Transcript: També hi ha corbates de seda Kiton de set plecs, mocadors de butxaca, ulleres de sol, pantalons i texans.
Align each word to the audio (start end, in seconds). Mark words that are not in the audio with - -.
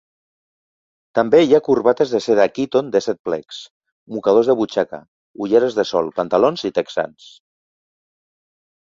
També 1.17 1.41
hi 1.41 1.51
ha 1.55 1.61
corbates 1.65 2.13
de 2.13 2.21
seda 2.27 2.47
Kiton 2.53 2.87
de 2.95 3.01
set 3.07 3.19
plecs, 3.29 3.59
mocadors 4.15 4.49
de 4.51 4.55
butxaca, 4.61 5.01
ulleres 5.47 5.77
de 5.81 5.85
sol, 5.91 6.09
pantalons 6.21 6.65
i 6.71 6.73
texans. 6.79 7.29